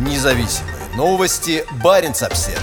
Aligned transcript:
Независимые 0.00 0.76
новости. 0.96 1.64
Барин 1.82 2.12
обсерва 2.12 2.60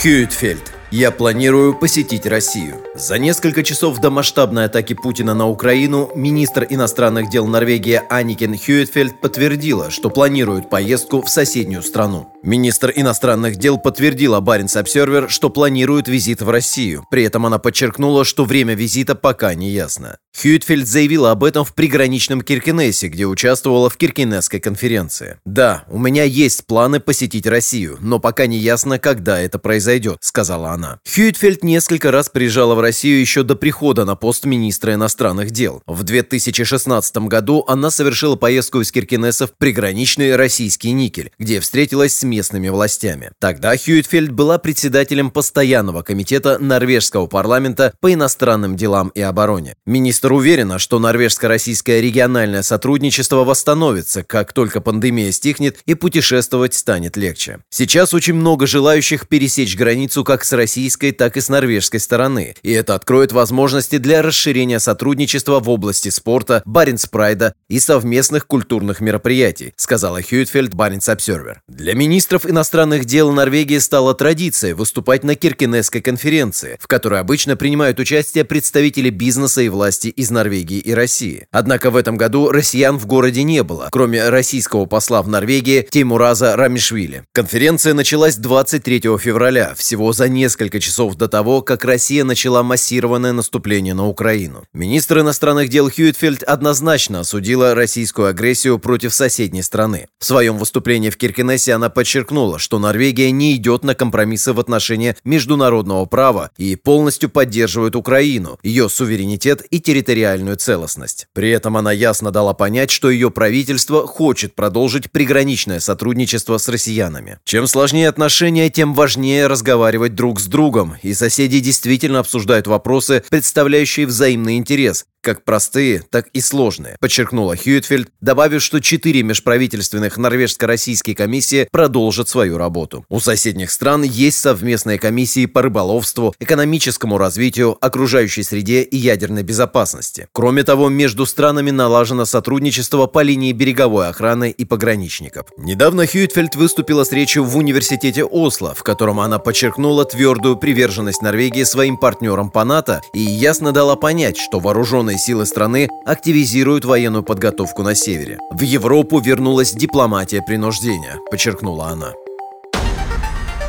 Хьюитфельд. 0.00 0.71
Я 0.92 1.10
планирую 1.10 1.72
посетить 1.72 2.26
Россию. 2.26 2.82
За 2.94 3.16
несколько 3.16 3.62
часов 3.62 3.98
до 3.98 4.10
масштабной 4.10 4.66
атаки 4.66 4.92
Путина 4.92 5.32
на 5.32 5.48
Украину 5.48 6.10
министр 6.14 6.66
иностранных 6.68 7.30
дел 7.30 7.46
Норвегии 7.46 8.02
Аникен 8.10 8.58
Хьюитфельд 8.58 9.18
подтвердила, 9.18 9.90
что 9.90 10.10
планирует 10.10 10.68
поездку 10.68 11.22
в 11.22 11.30
соседнюю 11.30 11.82
страну. 11.82 12.28
Министр 12.42 12.92
иностранных 12.94 13.56
дел 13.56 13.78
подтвердила 13.78 14.40
Баренц 14.40 14.76
Обсервер, 14.76 15.30
что 15.30 15.48
планирует 15.48 16.08
визит 16.08 16.42
в 16.42 16.50
Россию. 16.50 17.06
При 17.10 17.24
этом 17.24 17.46
она 17.46 17.58
подчеркнула, 17.58 18.26
что 18.26 18.44
время 18.44 18.74
визита 18.74 19.14
пока 19.14 19.54
не 19.54 19.70
ясно. 19.70 20.18
Хьюитфельд 20.38 20.86
заявила 20.86 21.30
об 21.30 21.44
этом 21.44 21.64
в 21.64 21.74
приграничном 21.74 22.42
Киркинессе, 22.42 23.08
где 23.08 23.26
участвовала 23.26 23.88
в 23.88 23.96
Киркинесской 23.96 24.60
конференции. 24.60 25.38
«Да, 25.44 25.84
у 25.88 25.98
меня 25.98 26.24
есть 26.24 26.66
планы 26.66 27.00
посетить 27.00 27.46
Россию, 27.46 27.98
но 28.00 28.18
пока 28.18 28.46
не 28.46 28.58
ясно, 28.58 28.98
когда 28.98 29.40
это 29.40 29.58
произойдет»,— 29.58 30.18
сказала 30.20 30.70
она. 30.70 30.81
Хьюитфельд 31.06 31.62
несколько 31.62 32.10
раз 32.10 32.28
приезжала 32.28 32.74
в 32.74 32.80
Россию 32.80 33.20
еще 33.20 33.42
до 33.42 33.56
прихода 33.56 34.04
на 34.04 34.16
пост 34.16 34.44
министра 34.44 34.94
иностранных 34.94 35.50
дел. 35.50 35.82
В 35.86 36.02
2016 36.02 37.16
году 37.28 37.64
она 37.68 37.90
совершила 37.90 38.36
поездку 38.36 38.80
из 38.80 38.90
Киркинесса 38.92 39.46
в 39.46 39.52
приграничный 39.56 40.36
российский 40.36 40.92
никель, 40.92 41.32
где 41.38 41.60
встретилась 41.60 42.16
с 42.16 42.22
местными 42.22 42.68
властями. 42.68 43.32
Тогда 43.38 43.76
Хьюитфельд 43.76 44.32
была 44.32 44.58
председателем 44.58 45.30
постоянного 45.30 46.02
комитета 46.02 46.58
норвежского 46.58 47.26
парламента 47.26 47.94
по 48.00 48.12
иностранным 48.12 48.76
делам 48.76 49.08
и 49.08 49.20
обороне. 49.20 49.74
Министр 49.86 50.32
уверена, 50.32 50.78
что 50.78 50.98
норвежско-российское 50.98 52.00
региональное 52.00 52.62
сотрудничество 52.62 53.44
восстановится, 53.44 54.22
как 54.22 54.52
только 54.52 54.80
пандемия 54.80 55.32
стихнет 55.32 55.78
и 55.86 55.94
путешествовать 55.94 56.74
станет 56.74 57.16
легче. 57.16 57.60
Сейчас 57.70 58.14
очень 58.14 58.34
много 58.34 58.66
желающих 58.66 59.28
пересечь 59.28 59.76
границу 59.76 60.24
как 60.24 60.44
с 60.44 60.52
российской, 60.72 61.12
так 61.12 61.36
и 61.36 61.42
с 61.42 61.50
норвежской 61.50 62.00
стороны, 62.00 62.54
и 62.62 62.72
это 62.72 62.94
откроет 62.94 63.32
возможности 63.32 63.98
для 63.98 64.22
расширения 64.22 64.80
сотрудничества 64.80 65.60
в 65.60 65.68
области 65.68 66.08
спорта, 66.08 66.62
Баренц-Прайда 66.64 67.52
и 67.68 67.78
совместных 67.78 68.46
культурных 68.46 69.02
мероприятий, 69.02 69.74
сказала 69.76 70.22
Хьюитфельд 70.22 70.72
Баренц 70.72 71.10
Обсервер. 71.10 71.60
Для 71.68 71.92
министров 71.92 72.46
иностранных 72.46 73.04
дел 73.04 73.32
Норвегии 73.32 73.76
стала 73.76 74.14
традицией 74.14 74.72
выступать 74.72 75.24
на 75.24 75.34
Киркинесской 75.34 76.00
конференции, 76.00 76.78
в 76.80 76.86
которой 76.86 77.20
обычно 77.20 77.54
принимают 77.54 77.98
участие 77.98 78.44
представители 78.44 79.10
бизнеса 79.10 79.60
и 79.60 79.68
власти 79.68 80.08
из 80.08 80.30
Норвегии 80.30 80.78
и 80.78 80.94
России. 80.94 81.48
Однако 81.50 81.90
в 81.90 81.96
этом 81.96 82.16
году 82.16 82.50
россиян 82.50 82.98
в 82.98 83.04
городе 83.04 83.42
не 83.42 83.62
было, 83.62 83.88
кроме 83.92 84.26
российского 84.30 84.86
посла 84.86 85.20
в 85.20 85.28
Норвегии 85.28 85.86
Тимураза 85.90 86.56
Рамишвили. 86.56 87.24
Конференция 87.34 87.92
началась 87.92 88.36
23 88.36 89.18
февраля, 89.18 89.74
всего 89.76 90.14
за 90.14 90.30
несколько 90.30 90.61
часов 90.70 91.14
до 91.16 91.28
того, 91.28 91.62
как 91.62 91.84
Россия 91.84 92.24
начала 92.24 92.62
массированное 92.62 93.32
наступление 93.32 93.94
на 93.94 94.06
Украину. 94.06 94.64
Министр 94.72 95.20
иностранных 95.20 95.68
дел 95.68 95.90
Хьюитфельд 95.90 96.42
однозначно 96.42 97.20
осудила 97.20 97.74
российскую 97.74 98.28
агрессию 98.28 98.78
против 98.78 99.14
соседней 99.14 99.62
страны. 99.62 100.08
В 100.18 100.24
своем 100.24 100.58
выступлении 100.58 101.10
в 101.10 101.16
Киркенесе 101.16 101.74
она 101.74 101.90
подчеркнула, 101.90 102.58
что 102.58 102.78
Норвегия 102.78 103.30
не 103.30 103.56
идет 103.56 103.84
на 103.84 103.94
компромиссы 103.94 104.52
в 104.52 104.60
отношении 104.60 105.16
международного 105.24 106.04
права 106.06 106.50
и 106.56 106.76
полностью 106.76 107.30
поддерживает 107.30 107.96
Украину, 107.96 108.58
ее 108.62 108.88
суверенитет 108.88 109.62
и 109.70 109.80
территориальную 109.80 110.56
целостность. 110.56 111.26
При 111.32 111.50
этом 111.50 111.76
она 111.76 111.92
ясно 111.92 112.30
дала 112.30 112.54
понять, 112.54 112.90
что 112.90 113.10
ее 113.10 113.30
правительство 113.30 114.06
хочет 114.06 114.54
продолжить 114.54 115.10
приграничное 115.10 115.80
сотрудничество 115.80 116.58
с 116.58 116.68
россиянами. 116.68 117.38
Чем 117.44 117.66
сложнее 117.66 118.08
отношения, 118.08 118.70
тем 118.70 118.94
важнее 118.94 119.46
разговаривать 119.46 120.14
друг 120.46 120.72
с 120.72 120.72
другом, 120.72 120.94
и 121.02 121.14
соседи 121.14 121.60
действительно 121.60 122.18
обсуждают 122.18 122.66
вопросы, 122.66 123.24
представляющие 123.28 124.06
взаимный 124.06 124.56
интерес, 124.56 125.06
как 125.22 125.44
простые, 125.44 126.02
так 126.10 126.26
и 126.32 126.40
сложные, 126.40 126.96
подчеркнула 127.00 127.56
Хьюитфельд, 127.56 128.08
добавив, 128.20 128.62
что 128.62 128.80
четыре 128.80 129.22
межправительственных 129.22 130.18
норвежско-российские 130.18 131.16
комиссии 131.16 131.68
продолжат 131.70 132.28
свою 132.28 132.58
работу. 132.58 133.06
У 133.08 133.20
соседних 133.20 133.70
стран 133.70 134.02
есть 134.02 134.38
совместные 134.38 134.98
комиссии 134.98 135.46
по 135.46 135.62
рыболовству, 135.62 136.34
экономическому 136.40 137.18
развитию, 137.18 137.78
окружающей 137.80 138.42
среде 138.42 138.82
и 138.82 138.96
ядерной 138.96 139.44
безопасности. 139.44 140.28
Кроме 140.32 140.64
того, 140.64 140.88
между 140.88 141.24
странами 141.24 141.70
налажено 141.70 142.24
сотрудничество 142.24 143.06
по 143.06 143.22
линии 143.22 143.52
береговой 143.52 144.08
охраны 144.08 144.50
и 144.50 144.64
пограничников. 144.64 145.46
Недавно 145.56 146.06
Хьюитфельд 146.06 146.56
выступила 146.56 147.04
с 147.04 147.12
речью 147.12 147.44
в 147.44 147.56
университете 147.56 148.24
Осло, 148.24 148.74
в 148.74 148.82
котором 148.82 149.20
она 149.20 149.38
подчеркнула 149.38 150.04
твердую 150.04 150.56
приверженность 150.56 151.22
Норвегии 151.22 151.62
своим 151.62 151.96
партнерам 151.96 152.50
по 152.50 152.64
НАТО 152.64 153.02
и 153.14 153.20
ясно 153.20 153.72
дала 153.72 153.94
понять, 153.94 154.36
что 154.36 154.58
вооруженные 154.58 155.11
вооруженные 155.12 155.18
силы 155.18 155.46
страны 155.46 155.88
активизируют 156.04 156.84
военную 156.84 157.22
подготовку 157.22 157.82
на 157.82 157.94
севере. 157.94 158.38
В 158.50 158.62
Европу 158.62 159.20
вернулась 159.20 159.72
дипломатия 159.72 160.42
принуждения, 160.42 161.18
подчеркнула 161.30 161.88
она. 161.88 162.12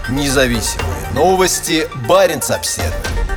Независимые 0.09 1.09
новости. 1.13 1.87
Барин 2.07 2.41
обседный. 2.49 3.32